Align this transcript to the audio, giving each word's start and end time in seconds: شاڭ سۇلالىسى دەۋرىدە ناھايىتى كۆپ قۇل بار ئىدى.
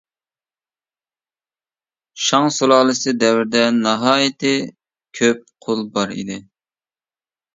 شاڭ 2.27 2.47
سۇلالىسى 2.55 3.13
دەۋرىدە 3.23 3.61
ناھايىتى 3.77 4.55
كۆپ 5.19 5.43
قۇل 5.67 5.83
بار 5.99 6.15
ئىدى. 6.17 6.39